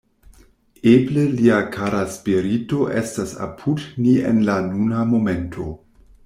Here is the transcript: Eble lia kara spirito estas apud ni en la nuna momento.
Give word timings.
Eble 0.91 1.25
lia 1.33 1.59
kara 1.75 1.99
spirito 2.15 2.79
estas 3.03 3.35
apud 3.49 3.85
ni 4.07 4.15
en 4.31 4.41
la 4.49 4.57
nuna 4.71 5.05
momento. 5.13 5.69